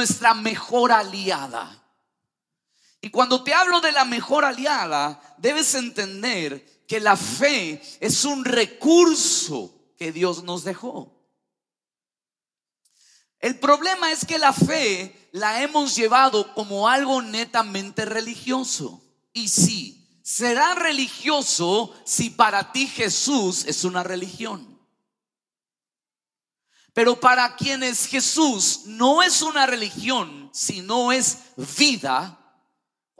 [0.00, 1.78] nuestra mejor aliada.
[3.02, 8.46] Y cuando te hablo de la mejor aliada, debes entender que la fe es un
[8.46, 11.14] recurso que Dios nos dejó.
[13.40, 19.02] El problema es que la fe la hemos llevado como algo netamente religioso.
[19.34, 24.69] Y sí, será religioso si para ti Jesús es una religión.
[26.92, 31.38] Pero para quienes Jesús no es una religión, sino es
[31.78, 32.36] vida,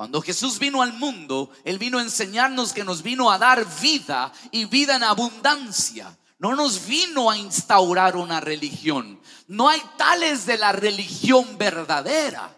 [0.01, 4.33] cuando Jesús vino al mundo, Él vino a enseñarnos que nos vino a dar vida
[4.51, 6.19] y vida en abundancia.
[6.38, 9.20] No nos vino a instaurar una religión.
[9.47, 12.56] No hay tales de la religión verdadera.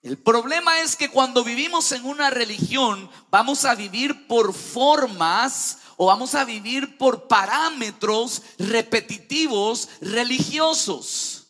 [0.00, 6.06] El problema es que cuando vivimos en una religión vamos a vivir por formas o
[6.06, 11.44] vamos a vivir por parámetros repetitivos religiosos.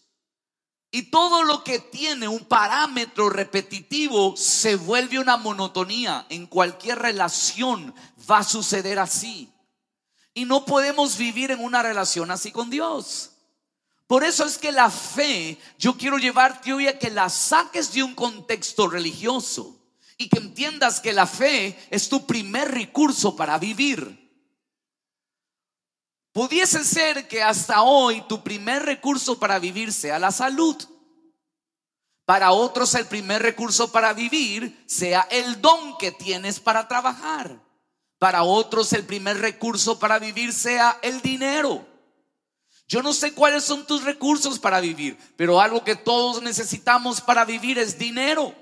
[0.91, 6.25] Y todo lo que tiene un parámetro repetitivo se vuelve una monotonía.
[6.29, 7.93] En cualquier relación
[8.31, 9.53] va a suceder así.
[10.35, 13.33] Y no podemos vivir en una relación así con Dios.
[14.07, 18.05] Por eso es que la fe, yo quiero llevarte hoy a que la saques de
[18.05, 19.77] un contexto religioso
[20.17, 24.24] y que entiendas que la fe es tu primer recurso para vivir.
[26.35, 30.77] Pudiese ser que hasta hoy tu primer recurso para vivir sea la salud.
[32.25, 37.63] Para otros el primer recurso para vivir sea el don que tienes para trabajar.
[38.19, 41.87] Para otros el primer recurso para vivir sea el dinero.
[42.89, 47.45] Yo no sé cuáles son tus recursos para vivir, pero algo que todos necesitamos para
[47.45, 48.53] vivir es dinero.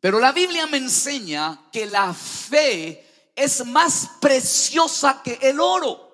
[0.00, 3.03] Pero la Biblia me enseña que la fe
[3.34, 6.04] es más preciosa que el oro.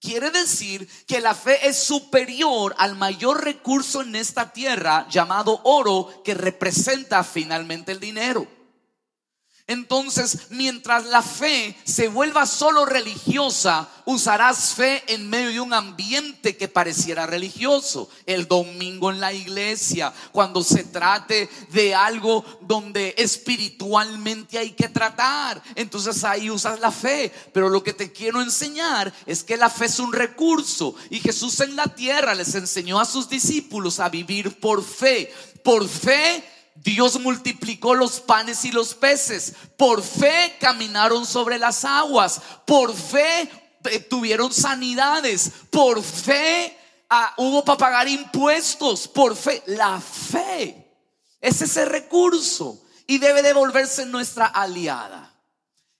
[0.00, 6.22] Quiere decir que la fe es superior al mayor recurso en esta tierra llamado oro
[6.22, 8.46] que representa finalmente el dinero.
[9.66, 16.54] Entonces, mientras la fe se vuelva solo religiosa, usarás fe en medio de un ambiente
[16.58, 18.10] que pareciera religioso.
[18.26, 25.62] El domingo en la iglesia, cuando se trate de algo donde espiritualmente hay que tratar.
[25.76, 27.32] Entonces ahí usas la fe.
[27.54, 30.94] Pero lo que te quiero enseñar es que la fe es un recurso.
[31.08, 35.32] Y Jesús en la tierra les enseñó a sus discípulos a vivir por fe.
[35.62, 39.54] Por fe Dios multiplicó los panes y los peces.
[39.76, 42.40] Por fe caminaron sobre las aguas.
[42.66, 43.48] Por fe
[43.84, 45.50] eh, tuvieron sanidades.
[45.70, 46.76] Por fe
[47.08, 49.08] ah, hubo para pagar impuestos.
[49.08, 49.62] Por fe.
[49.66, 50.84] La fe
[51.40, 55.32] es ese recurso y debe devolverse nuestra aliada.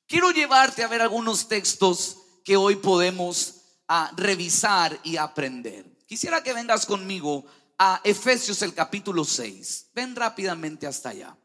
[0.07, 5.87] Quiero llevarte a ver algunos textos que hoy podemos ah, revisar y aprender.
[6.07, 7.45] Quisiera que vengas conmigo
[7.87, 9.91] a Efesios el capítulo 6.
[9.95, 11.37] Ven rápidamente hasta allá.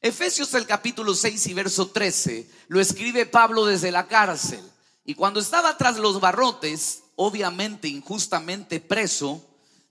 [0.00, 4.62] Efesios el capítulo 6 y verso 13 lo escribe Pablo desde la cárcel.
[5.04, 9.44] Y cuando estaba tras los barrotes, obviamente injustamente preso,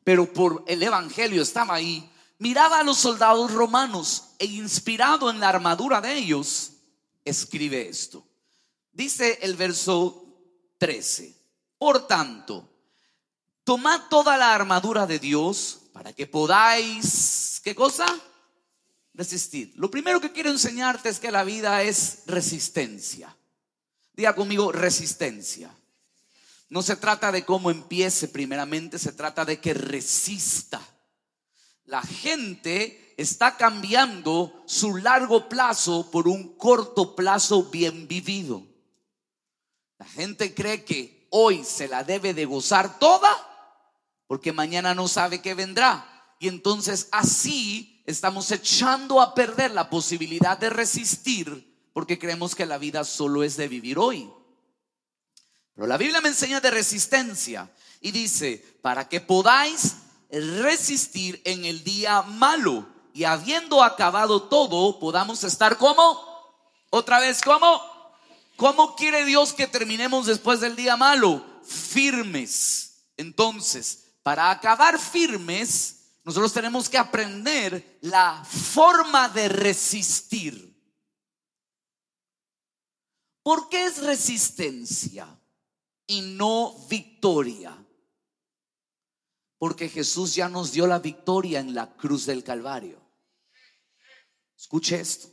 [0.05, 5.49] pero por el Evangelio estaba ahí, miraba a los soldados romanos e inspirado en la
[5.49, 6.71] armadura de ellos,
[7.25, 8.25] escribe esto.
[8.93, 10.25] Dice el verso
[10.77, 11.35] 13.
[11.77, 12.70] Por tanto,
[13.71, 18.05] tomad toda la armadura de Dios para que podáis, ¿qué cosa?
[19.13, 19.71] Resistir.
[19.77, 23.33] Lo primero que quiero enseñarte es que la vida es resistencia.
[24.11, 25.73] Diga conmigo, resistencia.
[26.67, 30.81] No se trata de cómo empiece primeramente, se trata de que resista.
[31.85, 38.67] La gente está cambiando su largo plazo por un corto plazo bien vivido.
[39.97, 43.47] La gente cree que hoy se la debe de gozar toda
[44.31, 46.05] porque mañana no sabe qué vendrá.
[46.39, 52.77] Y entonces así estamos echando a perder la posibilidad de resistir porque creemos que la
[52.77, 54.31] vida solo es de vivir hoy.
[55.75, 57.69] Pero la Biblia me enseña de resistencia
[57.99, 59.97] y dice, para que podáis
[60.29, 66.17] resistir en el día malo y habiendo acabado todo, podamos estar como,
[66.89, 67.81] otra vez, como,
[68.55, 71.45] ¿cómo quiere Dios que terminemos después del día malo?
[71.65, 73.03] Firmes.
[73.17, 80.69] Entonces, para acabar firmes, nosotros tenemos que aprender la forma de resistir.
[83.43, 85.27] ¿Por qué es resistencia
[86.05, 87.75] y no victoria?
[89.57, 93.01] Porque Jesús ya nos dio la victoria en la cruz del Calvario.
[94.55, 95.27] Escuche esto.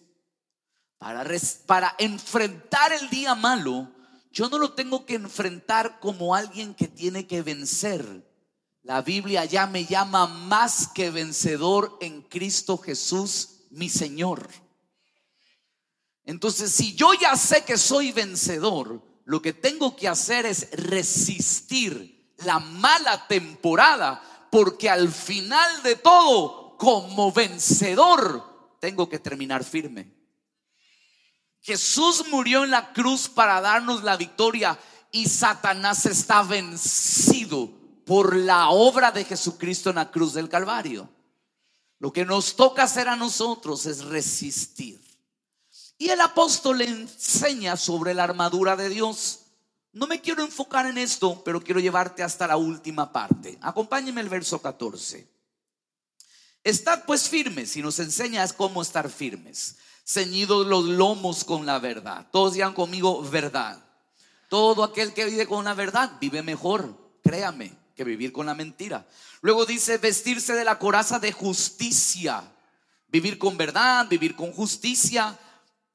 [0.97, 1.25] Para,
[1.67, 3.93] para enfrentar el día malo,
[4.33, 8.28] yo no lo tengo que enfrentar como alguien que tiene que vencer
[8.89, 14.49] la Biblia ya me llama más que vencedor en Cristo Jesús, mi Señor.
[16.25, 22.33] Entonces, si yo ya sé que soy vencedor, lo que tengo que hacer es resistir
[22.39, 30.15] la mala temporada, porque al final de todo, como vencedor, tengo que terminar firme.
[31.61, 34.79] Jesús murió en la cruz para darnos la victoria
[35.13, 37.78] y Satanás está vencido
[38.09, 41.11] por la obra de Jesucristo en la cruz del Calvario.
[41.99, 44.99] Lo que nos toca hacer a nosotros es resistir.
[45.99, 49.41] Y el apóstol le enseña sobre la armadura de Dios.
[49.93, 53.59] No me quiero enfocar en esto, pero quiero llevarte hasta la última parte.
[53.61, 55.29] Acompáñeme el verso 14.
[56.65, 59.77] Estad pues firmes y nos enseñas cómo estar firmes.
[60.07, 62.27] Ceñidos los lomos con la verdad.
[62.33, 63.85] Todos digan conmigo verdad.
[64.49, 69.07] Todo aquel que vive con la verdad vive mejor, créame, que vivir con la mentira.
[69.43, 72.43] Luego dice vestirse de la coraza de justicia.
[73.09, 75.37] Vivir con verdad, vivir con justicia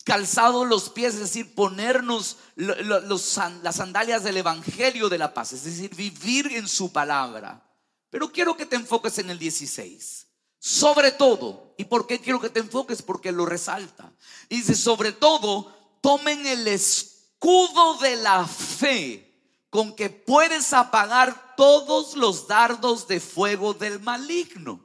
[0.04, 5.96] calzado los pies, es decir, ponernos las sandalias del Evangelio de la paz, es decir,
[5.96, 7.64] vivir en su palabra.
[8.10, 10.28] Pero quiero que te enfoques en el 16.
[10.60, 13.02] Sobre todo, ¿y por qué quiero que te enfoques?
[13.02, 14.12] Porque lo resalta.
[14.50, 19.33] dice, sobre todo, tomen el escudo de la fe
[19.74, 24.80] con que puedes apagar todos los dardos de fuego del maligno.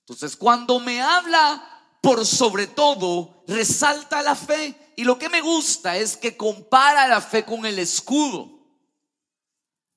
[0.00, 1.62] Entonces, cuando me habla
[2.00, 4.94] por sobre todo resalta la fe.
[4.96, 8.48] Y lo que me gusta es que compara la fe con el escudo.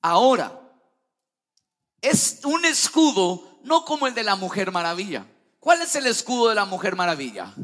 [0.02, 0.60] Ahora,
[2.02, 5.26] es un escudo no como el de la Mujer Maravilla.
[5.58, 7.54] ¿Cuál es el escudo de la Mujer Maravilla?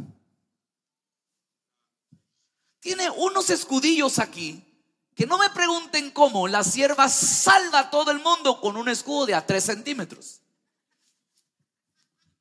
[2.80, 4.71] Tiene unos escudillos aquí
[5.14, 9.26] que no me pregunten cómo la sierva salva a todo el mundo con un escudo
[9.26, 10.40] de a tres centímetros.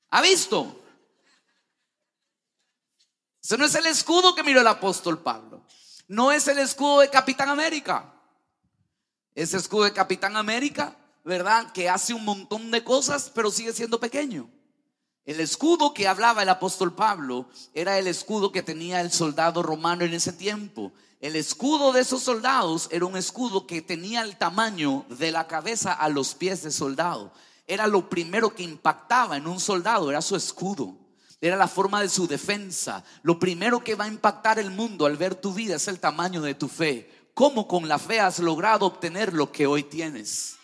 [0.10, 0.82] ¿Ha visto?
[3.42, 5.66] Ese no es el escudo que miró el apóstol Pablo.
[6.08, 8.14] No es el escudo de Capitán América.
[9.34, 11.72] Ese escudo de Capitán América, ¿verdad?
[11.72, 14.50] Que hace un montón de cosas, pero sigue siendo pequeño.
[15.26, 20.04] El escudo que hablaba el apóstol Pablo era el escudo que tenía el soldado romano
[20.04, 20.92] en ese tiempo.
[21.22, 25.94] El escudo de esos soldados era un escudo que tenía el tamaño de la cabeza
[25.94, 27.32] a los pies del soldado.
[27.68, 30.98] Era lo primero que impactaba en un soldado, era su escudo.
[31.40, 33.04] Era la forma de su defensa.
[33.22, 36.42] Lo primero que va a impactar el mundo al ver tu vida es el tamaño
[36.42, 37.30] de tu fe.
[37.36, 40.56] ¿Cómo con la fe has logrado obtener lo que hoy tienes?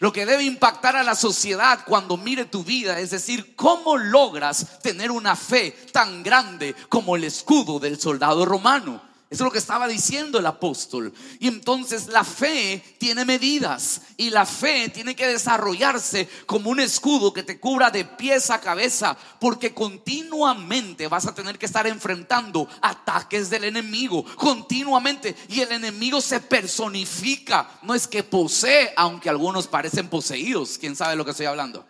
[0.00, 4.80] Lo que debe impactar a la sociedad cuando mire tu vida es decir, ¿cómo logras
[4.80, 9.13] tener una fe tan grande como el escudo del soldado romano?
[9.34, 11.12] Eso es lo que estaba diciendo el apóstol.
[11.40, 17.32] Y entonces la fe tiene medidas y la fe tiene que desarrollarse como un escudo
[17.32, 22.68] que te cubra de pies a cabeza, porque continuamente vas a tener que estar enfrentando
[22.80, 25.34] ataques del enemigo, continuamente.
[25.48, 31.16] Y el enemigo se personifica, no es que posee, aunque algunos parecen poseídos, quién sabe
[31.16, 31.84] lo que estoy hablando.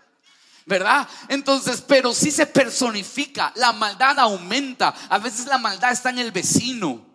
[0.65, 1.07] ¿verdad?
[1.29, 4.95] Entonces, pero si se personifica, la maldad aumenta.
[5.11, 7.14] A veces la maldad está en el vecino.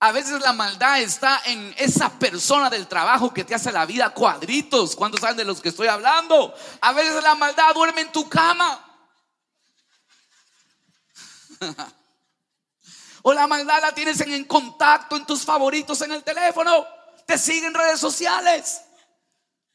[0.00, 4.10] A veces la maldad está en esa persona del trabajo que te hace la vida
[4.10, 4.94] cuadritos.
[4.94, 6.54] ¿Cuántos saben de los que estoy hablando?
[6.80, 8.84] A veces la maldad duerme en tu cama.
[13.22, 16.86] o la maldad la tienes en, en contacto en tus favoritos en el teléfono.
[17.26, 18.82] Te siguen redes sociales.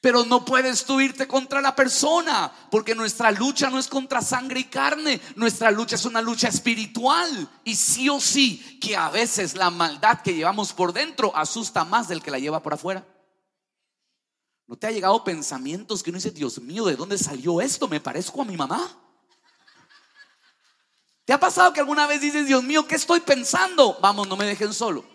[0.04, 4.60] Pero no puedes tú irte contra la persona, porque nuestra lucha no es contra sangre
[4.60, 7.50] y carne, nuestra lucha es una lucha espiritual.
[7.64, 12.10] Y sí o sí, que a veces la maldad que llevamos por dentro asusta más
[12.10, 13.08] del que la lleva por afuera.
[14.68, 17.88] ¿No te ha llegado pensamientos que uno dice, Dios mío, ¿de dónde salió esto?
[17.88, 18.86] ¿Me parezco a mi mamá?
[21.24, 23.98] ¿Te ha pasado que alguna vez dices, Dios mío, ¿qué estoy pensando?
[24.02, 25.06] Vamos, no me dejen solo.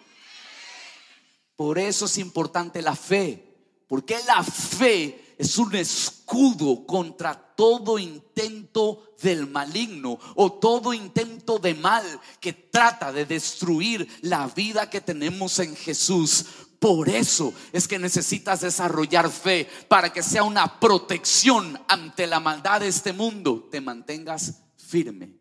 [1.56, 3.47] Por eso es importante la fe
[3.88, 11.74] porque la fe es un escudo contra todo intento del maligno o todo intento de
[11.74, 12.04] mal
[12.40, 16.44] que trata de destruir la vida que tenemos en Jesús.
[16.78, 22.80] Por eso es que necesitas desarrollar fe para que sea una protección ante la maldad
[22.80, 23.68] de este mundo.
[23.70, 25.32] Te mantengas firme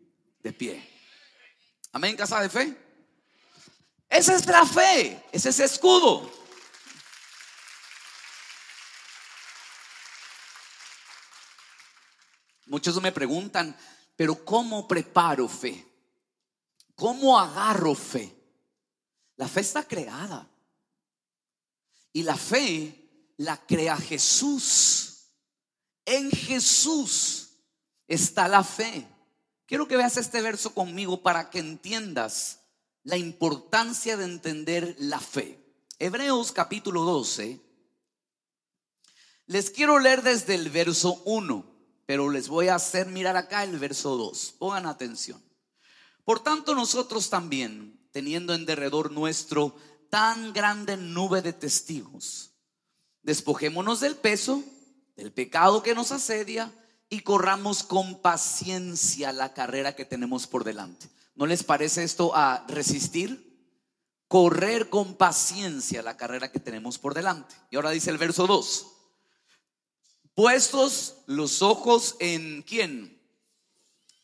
[0.42, 0.88] de pie.
[1.92, 2.76] Amén, casa de fe.
[4.08, 6.37] Esa es la fe, ese es escudo.
[12.78, 13.76] Muchos me preguntan,
[14.14, 15.84] pero ¿cómo preparo fe?
[16.94, 18.32] ¿Cómo agarro fe?
[19.34, 20.48] La fe está creada.
[22.12, 25.24] Y la fe la crea Jesús.
[26.04, 27.48] En Jesús
[28.06, 29.08] está la fe.
[29.66, 32.60] Quiero que veas este verso conmigo para que entiendas
[33.02, 35.58] la importancia de entender la fe.
[35.98, 37.60] Hebreos capítulo 12.
[39.46, 41.77] Les quiero leer desde el verso 1,
[42.08, 44.54] pero les voy a hacer mirar acá el verso 2.
[44.58, 45.44] Pongan atención.
[46.24, 49.76] Por tanto, nosotros también, teniendo en derredor nuestro
[50.08, 52.52] tan grande nube de testigos,
[53.22, 54.64] despojémonos del peso,
[55.16, 56.72] del pecado que nos asedia
[57.10, 61.10] y corramos con paciencia la carrera que tenemos por delante.
[61.34, 63.70] ¿No les parece esto a resistir?
[64.28, 67.54] Correr con paciencia la carrera que tenemos por delante.
[67.70, 68.97] Y ahora dice el verso 2.
[70.38, 73.20] Puestos los ojos en quién?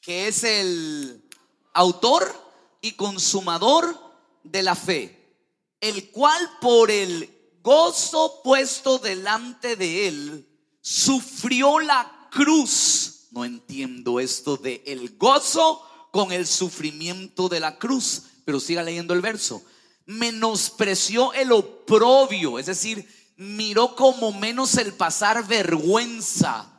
[0.00, 1.28] Que es el
[1.72, 2.32] autor
[2.80, 3.98] y consumador
[4.44, 5.34] de la fe,
[5.80, 7.28] el cual por el
[7.64, 10.48] gozo puesto delante de él
[10.80, 13.26] sufrió la cruz.
[13.32, 18.22] No entiendo esto de el gozo con el sufrimiento de la cruz.
[18.44, 19.64] Pero siga leyendo el verso.
[20.06, 23.04] Menospreció el oprobio, es decir,
[23.36, 26.70] miró como menos el pasar vergüenza.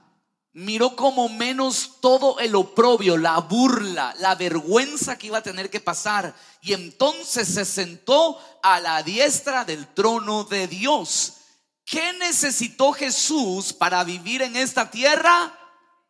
[0.53, 5.81] Miró como menos todo el oprobio, la burla, la vergüenza que iba a tener que
[5.81, 6.33] pasar.
[6.61, 11.33] Y entonces se sentó a la diestra del trono de Dios.
[11.83, 15.53] ¿Qué necesitó Jesús para vivir en esta tierra?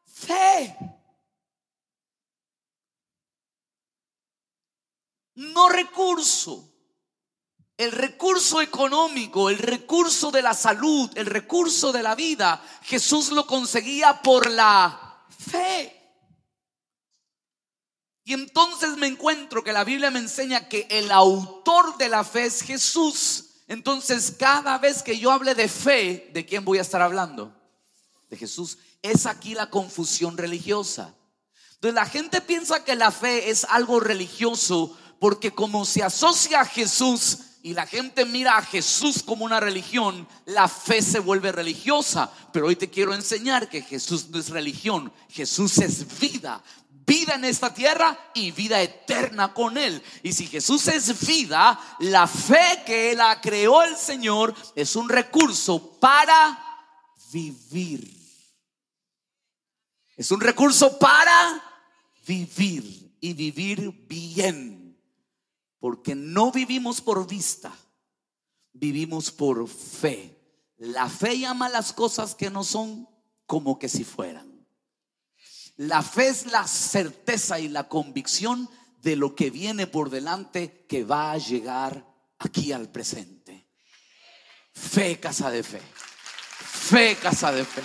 [0.05, 0.77] Fe.
[5.33, 6.74] No recurso.
[7.77, 13.45] El recurso económico, el recurso de la salud, el recurso de la vida, Jesús lo
[13.45, 15.91] conseguía por la fe.
[18.23, 22.45] Y entonces me encuentro que la Biblia me enseña que el autor de la fe
[22.45, 23.45] es Jesús.
[23.67, 27.53] Entonces, cada vez que yo hable de fe, ¿de quién voy a estar hablando?
[28.29, 28.79] De Jesús.
[29.01, 31.13] Es aquí la confusión religiosa.
[31.75, 36.65] Entonces, la gente piensa que la fe es algo religioso porque como se asocia a
[36.65, 42.31] Jesús y la gente mira a Jesús como una religión, la fe se vuelve religiosa.
[42.53, 46.63] Pero hoy te quiero enseñar que Jesús no es religión, Jesús es vida
[47.07, 49.99] vida en esta tierra y vida eterna con Él.
[50.21, 55.09] Y si Jesús es vida, la fe que Él ha creó el Señor es un
[55.09, 56.59] recurso para
[57.31, 58.11] vivir.
[60.15, 61.63] Es un recurso para
[62.27, 64.74] vivir y vivir bien.
[65.85, 67.71] Porque no vivimos por vista,
[68.73, 70.35] vivimos por fe.
[70.77, 73.07] La fe llama las cosas que no son
[73.45, 74.65] como que si fueran.
[75.77, 78.67] La fe es la certeza y la convicción
[79.03, 82.03] de lo que viene por delante que va a llegar
[82.39, 83.69] aquí al presente.
[84.73, 85.81] Fe, casa de fe.
[86.57, 87.83] Fe, casa de fe.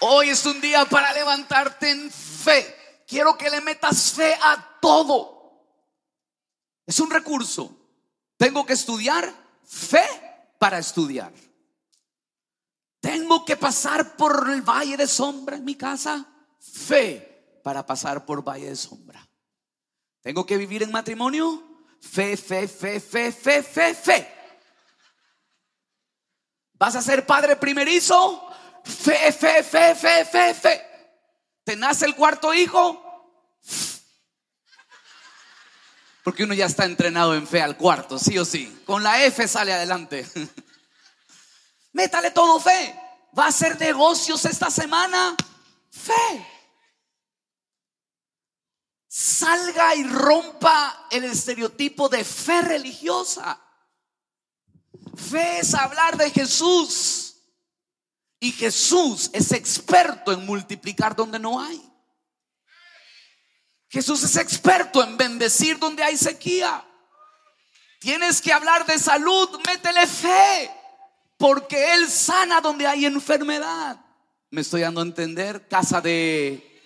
[0.00, 2.81] Hoy es un día para levantarte en fe.
[3.06, 5.42] Quiero que le metas fe a todo.
[6.86, 7.76] Es un recurso.
[8.36, 9.32] Tengo que estudiar
[9.64, 10.04] fe
[10.58, 11.32] para estudiar.
[13.00, 16.26] Tengo que pasar por el valle de sombra en mi casa.
[16.60, 19.28] Fe para pasar por valle de sombra.
[20.20, 21.62] Tengo que vivir en matrimonio.
[22.00, 24.34] Fe, fe, fe, fe, fe, fe, fe.
[26.74, 28.48] ¿Vas a ser padre primerizo?
[28.84, 30.91] Fe, fe, fe, fe, fe, fe.
[31.64, 33.02] ¿Te nace el cuarto hijo?
[36.24, 38.82] Porque uno ya está entrenado en fe al cuarto, sí o sí.
[38.84, 40.26] Con la F sale adelante.
[41.92, 42.98] Métale todo fe.
[43.36, 45.36] Va a hacer negocios esta semana.
[45.90, 46.46] Fe.
[49.08, 53.60] Salga y rompa el estereotipo de fe religiosa.
[55.16, 57.31] Fe es hablar de Jesús.
[58.42, 61.80] Y Jesús es experto en multiplicar donde no hay.
[63.88, 66.84] Jesús es experto en bendecir donde hay sequía.
[68.00, 70.68] Tienes que hablar de salud, métele fe
[71.38, 74.04] porque Él sana donde hay enfermedad.
[74.50, 76.82] Me estoy dando a entender, casa de...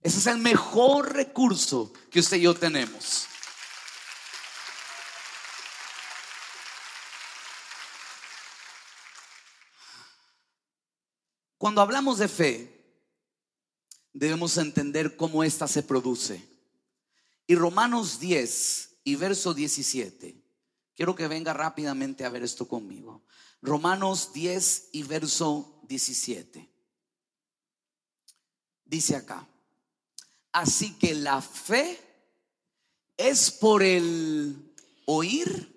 [0.00, 3.28] Ese es el mejor recurso que usted y yo tenemos.
[11.58, 13.00] Cuando hablamos de fe,
[14.12, 16.42] debemos entender cómo ésta se produce.
[17.46, 20.48] Y Romanos 10 y verso 17
[20.98, 23.22] Quiero que venga rápidamente a ver esto conmigo.
[23.62, 26.68] Romanos 10 y verso 17.
[28.84, 29.46] Dice acá,
[30.50, 32.00] así que la fe
[33.16, 34.74] es por el
[35.06, 35.72] oír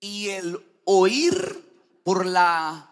[0.00, 2.90] y el oír Por la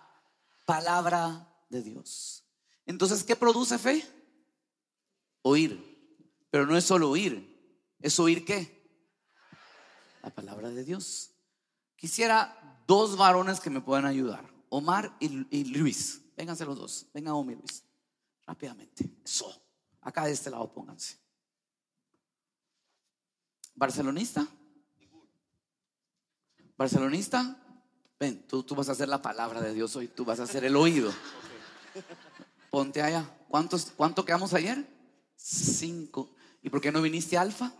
[0.67, 2.45] palabra de Dios.
[2.87, 4.05] Entonces, ¿qué produce fe?
[5.43, 5.93] Oír.
[6.51, 7.51] Pero no es solo oír,
[7.99, 8.87] es oír qué?
[10.23, 11.31] La palabra de Dios.
[11.97, 16.21] Quisiera dos varones que me puedan ayudar, Omar y, Luis.
[16.37, 17.07] Vénganse los dos.
[17.15, 17.85] Venga Omar y Luis.
[18.47, 19.11] Rápidamente.
[19.25, 19.51] Eso.
[20.03, 21.17] Acá de este lado pónganse.
[23.75, 24.47] ¿Barcelonista?
[26.77, 27.57] ¿Barcelonista?
[28.21, 30.65] Ven, tú, tú vas a hacer la palabra de Dios hoy, tú vas a hacer
[30.65, 31.13] el oído.
[32.71, 33.29] Ponte allá.
[33.49, 34.85] ¿Cuántos, ¿Cuánto quedamos ayer?
[35.37, 36.35] Cinco.
[36.63, 37.73] ¿Y por qué no viniste Alfa?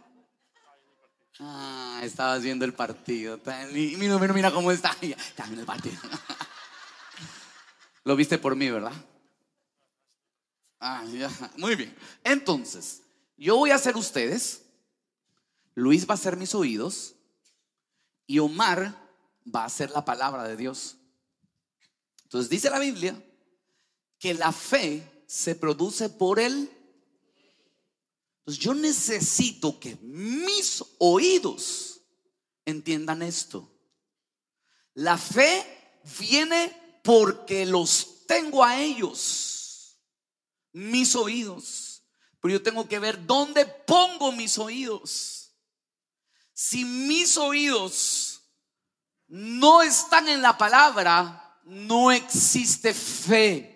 [1.41, 3.41] Ah, estabas viendo el partido.
[3.73, 4.95] Mira, mira, mira cómo está.
[5.01, 5.97] Está el partido.
[8.05, 8.93] Lo viste por mí, ¿verdad?
[10.79, 11.31] Ah, ya.
[11.57, 11.97] Muy bien.
[12.25, 13.03] Entonces,
[13.37, 14.65] yo voy a hacer ustedes.
[15.75, 17.15] Luis va a ser mis oídos.
[18.27, 18.95] Y Omar
[19.45, 20.97] va a ser la palabra de Dios.
[22.25, 23.17] Entonces dice la Biblia
[24.23, 26.71] que la fe se produce por el
[28.43, 32.01] entonces yo necesito que mis oídos
[32.65, 33.73] entiendan esto.
[34.95, 39.97] La fe viene porque los tengo a ellos,
[40.73, 42.03] mis oídos.
[42.41, 45.53] Pero yo tengo que ver dónde pongo mis oídos.
[46.53, 48.43] Si mis oídos
[49.29, 53.72] no están en la palabra, no existe fe.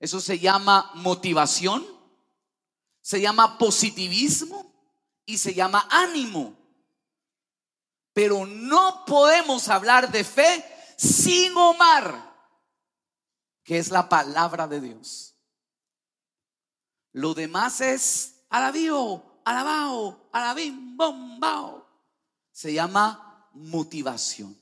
[0.00, 2.00] Eso se llama motivación
[3.00, 4.72] se llama positivismo
[5.24, 6.56] y se llama ánimo.
[8.12, 10.64] Pero no podemos hablar de fe
[10.96, 12.32] sin Omar,
[13.64, 15.34] que es la palabra de Dios.
[17.12, 21.88] Lo demás es alabío, alabao, alabim, bombao.
[22.52, 24.56] Se llama motivación.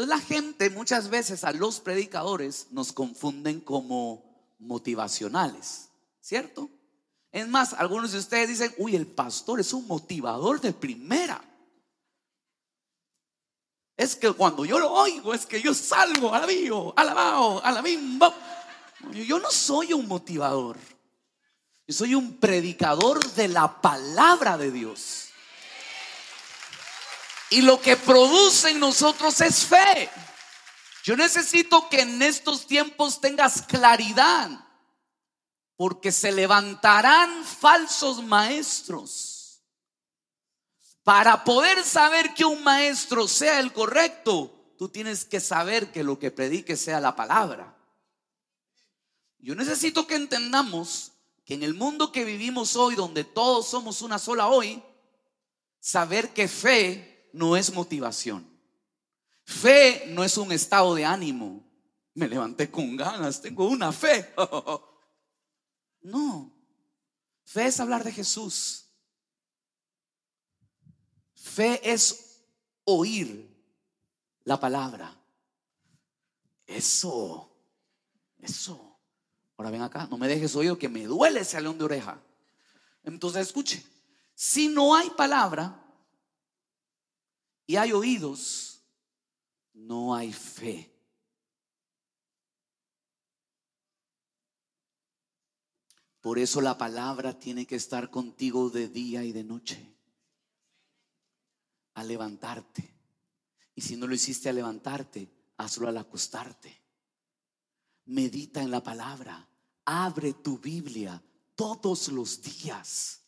[0.00, 4.24] Entonces la gente muchas veces a los predicadores nos confunden como
[4.58, 5.90] motivacionales,
[6.22, 6.70] ¿cierto?
[7.30, 11.44] Es más, algunos de ustedes dicen, uy, el pastor es un motivador de primera.
[13.94, 18.18] Es que cuando yo lo oigo, es que yo salgo, alabío, alabao, alabim.
[19.12, 20.78] Yo no soy un motivador.
[21.86, 25.29] Yo soy un predicador de la palabra de Dios.
[27.50, 30.08] Y lo que produce en nosotros es fe.
[31.04, 34.50] Yo necesito que en estos tiempos tengas claridad
[35.76, 39.62] porque se levantarán falsos maestros.
[41.02, 46.18] Para poder saber que un maestro sea el correcto, tú tienes que saber que lo
[46.18, 47.76] que predique sea la palabra.
[49.38, 51.12] Yo necesito que entendamos
[51.46, 54.82] que en el mundo que vivimos hoy, donde todos somos una sola hoy,
[55.80, 58.48] saber que fe no es motivación.
[59.44, 61.64] Fe no es un estado de ánimo.
[62.14, 64.32] Me levanté con ganas, tengo una fe.
[66.02, 66.50] No.
[67.44, 68.86] Fe es hablar de Jesús.
[71.34, 72.40] Fe es
[72.84, 73.54] oír
[74.44, 75.14] la palabra.
[76.66, 77.50] Eso,
[78.38, 78.98] eso.
[79.56, 82.18] Ahora ven acá, no me dejes oír que me duele ese león de oreja.
[83.02, 83.84] Entonces escuche,
[84.34, 85.89] si no hay palabra
[87.70, 88.82] y hay oídos,
[89.74, 90.92] no hay fe.
[96.20, 99.94] Por eso la palabra tiene que estar contigo de día y de noche.
[101.94, 102.92] A levantarte.
[103.76, 106.76] Y si no lo hiciste a levantarte, hazlo al acostarte.
[108.06, 109.48] Medita en la palabra.
[109.84, 111.22] Abre tu Biblia
[111.54, 113.19] todos los días.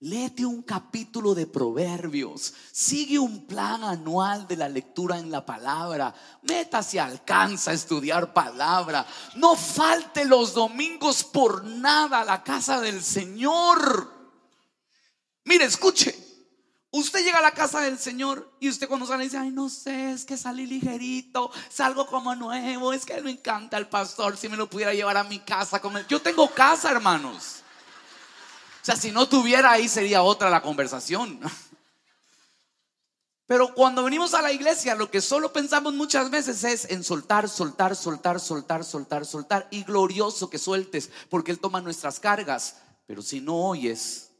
[0.00, 2.54] Léete un capítulo de Proverbios.
[2.70, 6.14] Sigue un plan anual de la lectura en la palabra.
[6.42, 9.04] Métase, alcanza a estudiar palabra.
[9.34, 14.08] No falte los domingos por nada a la casa del Señor.
[15.44, 16.14] Mire, escuche.
[16.92, 20.12] Usted llega a la casa del Señor y usted cuando sale dice, ay, no sé,
[20.12, 24.56] es que salí ligerito, salgo como nuevo, es que me encanta el pastor, si me
[24.56, 25.82] lo pudiera llevar a mi casa.
[26.08, 27.62] Yo tengo casa, hermanos.
[28.88, 31.38] Sea, si no tuviera ahí sería otra la conversación.
[33.46, 37.50] Pero cuando venimos a la iglesia, lo que solo pensamos muchas veces es en soltar,
[37.50, 39.68] soltar, soltar, soltar, soltar, soltar.
[39.70, 42.76] Y glorioso que sueltes, porque Él toma nuestras cargas.
[43.06, 44.30] Pero si no oyes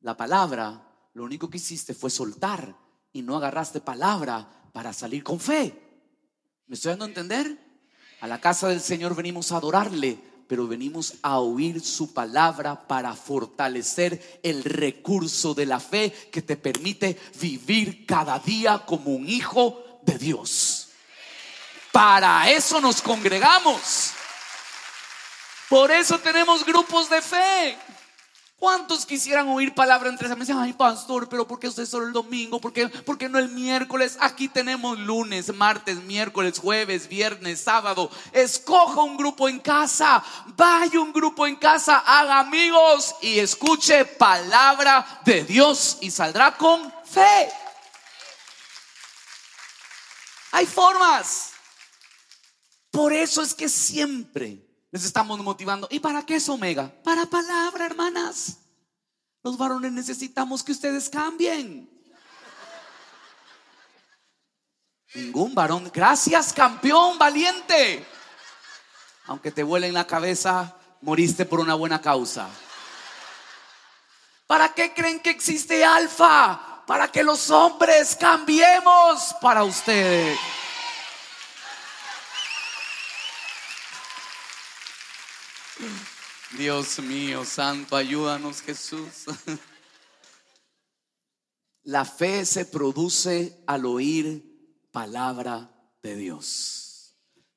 [0.00, 0.82] la palabra,
[1.14, 2.74] lo único que hiciste fue soltar
[3.12, 5.80] y no agarraste palabra para salir con fe.
[6.66, 7.56] ¿Me estoy dando a entender?
[8.20, 13.14] A la casa del Señor venimos a adorarle, pero venimos a oír su palabra para
[13.14, 20.00] fortalecer el recurso de la fe que te permite vivir cada día como un hijo
[20.02, 20.88] de Dios.
[21.92, 24.10] Para eso nos congregamos.
[25.68, 27.78] Por eso tenemos grupos de fe.
[28.60, 30.62] ¿Cuántos quisieran oír palabra entre semana?
[30.62, 32.60] Ay, pastor, pero ¿por qué usted solo el domingo?
[32.60, 34.18] ¿Por qué, ¿Por qué no el miércoles?
[34.20, 38.10] Aquí tenemos lunes, martes, miércoles, jueves, viernes, sábado.
[38.34, 40.22] Escoja un grupo en casa.
[40.58, 46.92] Vaya un grupo en casa, haga amigos y escuche palabra de Dios y saldrá con
[47.06, 47.50] fe.
[50.52, 51.52] Hay formas.
[52.90, 55.88] Por eso es que siempre les estamos motivando.
[55.90, 56.92] ¿Y para qué es Omega?
[57.04, 58.58] Para palabra, hermanas.
[59.42, 61.88] Los varones necesitamos que ustedes cambien.
[65.14, 65.90] Ningún varón.
[65.92, 68.06] Gracias, campeón valiente.
[69.26, 72.48] Aunque te vuele en la cabeza, moriste por una buena causa.
[74.46, 76.84] ¿Para qué creen que existe alfa?
[76.86, 80.38] Para que los hombres cambiemos para ustedes.
[86.52, 89.26] Dios mío, santo, ayúdanos Jesús.
[91.84, 94.44] La fe se produce al oír
[94.90, 95.70] palabra
[96.02, 97.14] de Dios.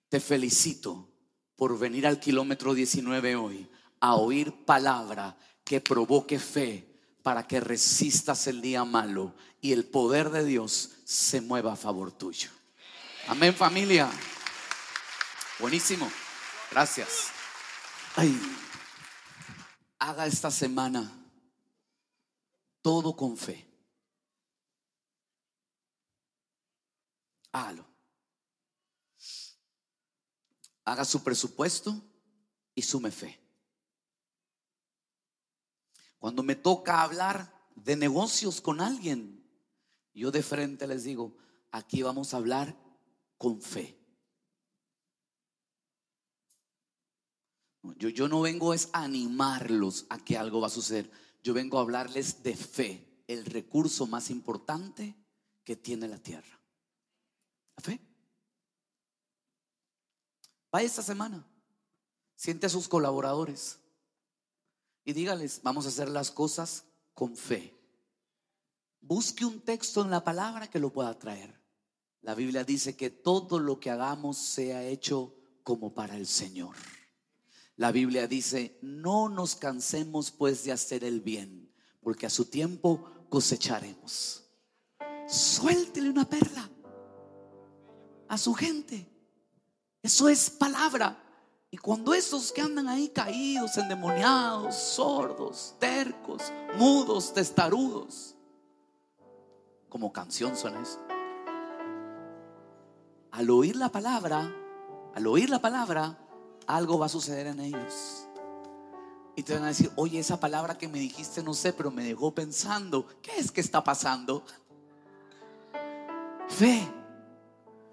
[0.10, 1.10] Te felicito
[1.56, 6.88] por venir al kilómetro 19 hoy a oír palabra que provoque fe
[7.23, 12.12] para que resistas el día malo y el poder de Dios se mueva a favor
[12.12, 12.49] tuyo.
[13.27, 14.10] Amén familia.
[15.60, 16.12] Buenísimo.
[16.69, 17.29] Gracias.
[18.15, 18.39] Ay
[20.04, 21.10] haga esta semana
[22.82, 23.66] todo con fe.
[27.54, 27.86] Hágalo.
[30.84, 31.96] Haga su presupuesto
[32.76, 33.39] y sume fe.
[36.20, 39.42] Cuando me toca hablar de negocios con alguien,
[40.13, 41.38] yo de frente les digo,
[41.72, 42.76] aquí vamos a hablar
[43.38, 44.03] con fe.
[47.98, 51.12] Yo, yo no vengo es a animarlos a que algo va a suceder.
[51.43, 55.15] Yo vengo a hablarles de fe, el recurso más importante
[55.63, 56.60] que tiene la tierra.
[57.76, 58.00] La fe.
[60.72, 61.46] Vaya esta semana,
[62.36, 63.78] siente a sus colaboradores
[65.06, 67.78] y dígales, vamos a hacer las cosas con fe.
[69.02, 71.62] Busque un texto en la palabra que lo pueda traer.
[72.22, 76.76] La Biblia dice que todo lo que hagamos sea hecho como para el Señor.
[77.76, 83.04] La Biblia dice, no nos cansemos pues de hacer el bien, porque a su tiempo
[83.30, 84.44] cosecharemos.
[85.28, 86.70] Suéltele una perla
[88.28, 89.10] a su gente.
[90.02, 91.20] Eso es palabra.
[91.72, 96.44] Y cuando esos que andan ahí caídos, endemoniados, sordos, tercos,
[96.78, 98.36] mudos, testarudos,
[99.90, 101.00] como canción suena eso.
[103.32, 104.54] Al oír la palabra,
[105.16, 106.23] al oír la palabra,
[106.67, 108.28] algo va a suceder en ellos.
[109.36, 112.04] Y te van a decir, oye, esa palabra que me dijiste, no sé, pero me
[112.04, 114.43] dejó pensando, ¿qué es que está pasando?
[116.49, 116.88] Fe,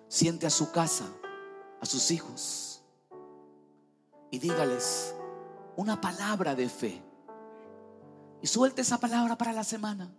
[0.09, 1.07] siente a su casa,
[1.81, 2.83] a sus hijos,
[4.31, 5.15] y dígales
[5.77, 7.03] una palabra de fe.
[8.43, 10.11] Y suelte esa palabra para la semana.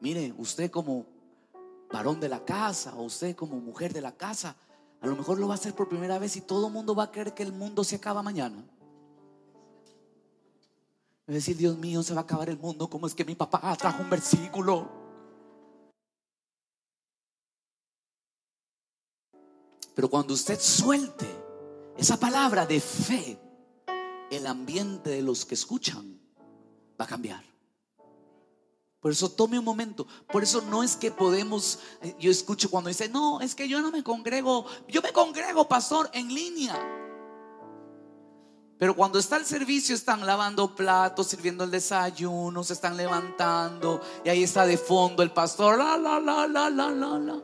[0.00, 1.06] Mire, usted como
[1.90, 4.56] varón de la casa, o usted como mujer de la casa,
[5.00, 7.04] a lo mejor lo va a hacer por primera vez y todo el mundo va
[7.04, 8.64] a creer que el mundo se acaba mañana.
[11.26, 12.88] Es decir, Dios mío, se va a acabar el mundo.
[12.88, 14.88] ¿Cómo es que mi papá trajo un versículo?
[19.94, 21.26] Pero cuando usted suelte
[21.96, 23.38] esa palabra de fe,
[24.30, 26.18] el ambiente de los que escuchan
[26.98, 27.44] va a cambiar.
[29.00, 30.06] Por eso tome un momento.
[30.30, 33.80] Por eso no es que podemos, eh, yo escucho cuando dice, no, es que yo
[33.80, 36.76] no me congrego, yo me congrego, pastor, en línea.
[38.78, 44.28] Pero cuando está el servicio están lavando platos, sirviendo el desayuno, se están levantando y
[44.28, 47.42] ahí está de fondo el pastor, la, la, la, la, la, la, la.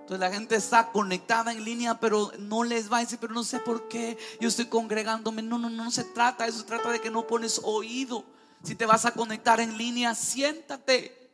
[0.00, 3.42] Entonces la gente está conectada en línea, pero no les va a decir, pero no
[3.42, 5.42] sé por qué yo estoy congregándome.
[5.42, 8.24] No, no, no, no se trata, eso se trata de que no pones oído.
[8.64, 11.30] Si te vas a conectar en línea, siéntate.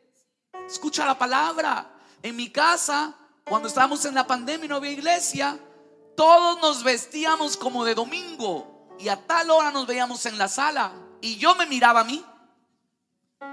[0.67, 1.89] Escucha la palabra.
[2.21, 3.15] En mi casa,
[3.45, 5.57] cuando estábamos en la pandemia y no había iglesia,
[6.15, 10.91] todos nos vestíamos como de domingo y a tal hora nos veíamos en la sala.
[11.21, 12.23] Y yo me miraba a mí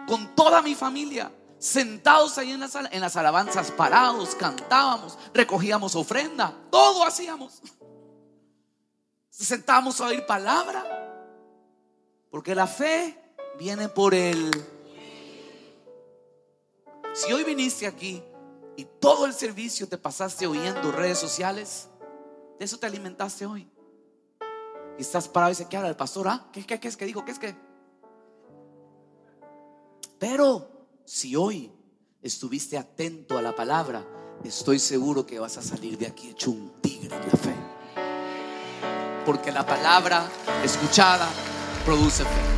[0.07, 5.95] con toda mi familia sentados ahí en la sala, en las alabanzas parados, cantábamos, recogíamos
[5.95, 7.63] ofrenda, todo hacíamos.
[9.31, 10.85] Sentábamos a oír palabra,
[12.31, 13.28] porque la fe
[13.59, 14.51] viene por el...
[17.15, 18.23] Si hoy viniste aquí
[18.77, 21.89] y todo el servicio te pasaste oyendo redes sociales,
[22.59, 23.69] de eso te alimentaste hoy.
[24.99, 26.29] Y estás parado y dice, ¿qué habla el pastor?
[26.29, 26.49] ¿Ah?
[26.53, 27.25] ¿Qué, qué, qué es que dijo?
[27.25, 27.57] ¿Qué es que?
[30.19, 31.73] Pero si hoy
[32.21, 34.05] estuviste atento a la palabra,
[34.45, 37.55] estoy seguro que vas a salir de aquí hecho un tigre en la fe.
[39.25, 40.29] Porque la palabra
[40.65, 41.29] escuchada
[41.85, 42.58] produce fe.